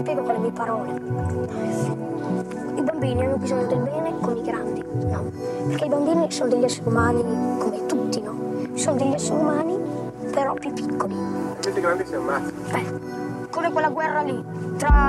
[0.00, 0.90] spiego con le mie parole.
[2.76, 5.30] I bambini hanno bisogno del bene con i grandi, no?
[5.66, 7.22] Perché i bambini sono degli esseri umani
[7.58, 8.34] come tutti, no?
[8.74, 9.78] Sono degli esseri umani
[10.32, 11.14] però più piccoli.
[11.60, 12.50] Tutti i grandi si ammazzano.
[12.72, 14.42] Eh, come quella guerra lì,
[14.78, 14.99] tra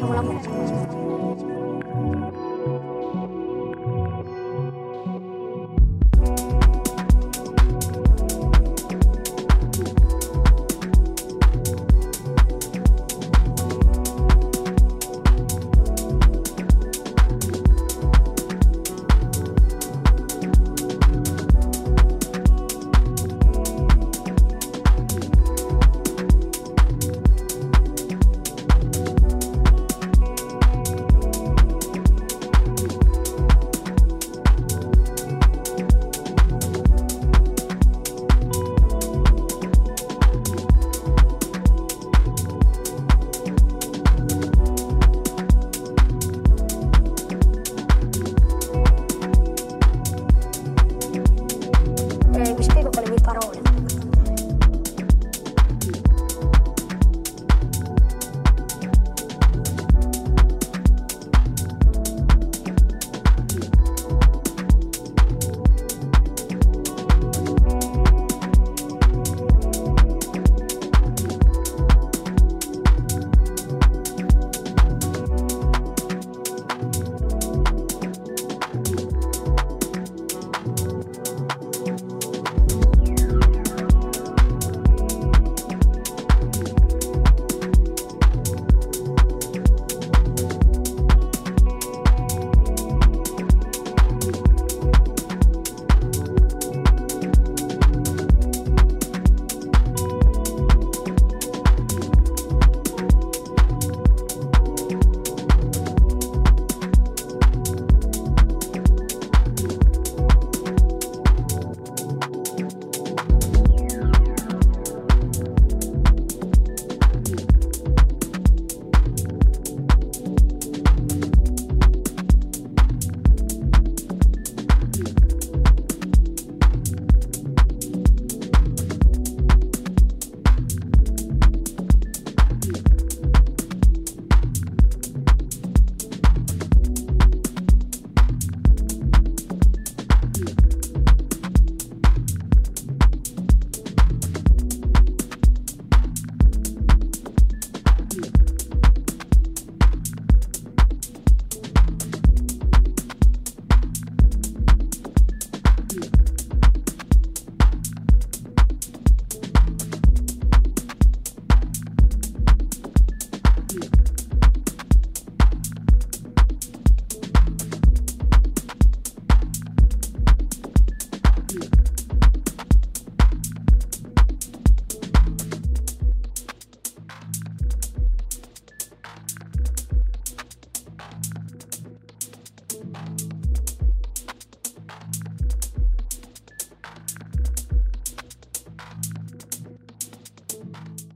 [0.00, 0.39] 听我老公